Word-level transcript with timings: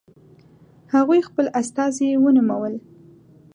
هغوی 0.93 1.19
خپل 1.27 1.45
استازي 1.61 2.09
ونومول. 2.23 2.73